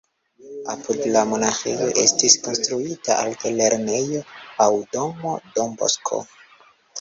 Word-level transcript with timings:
Apud 0.71 1.01
la 1.15 1.19
monaĥejo 1.33 1.89
estis 2.03 2.37
konstruita 2.45 3.19
altlernejo 3.25 4.23
aŭ 4.67 4.69
domo 4.97 5.35
Don 5.61 5.77
Bosco. 5.85 6.23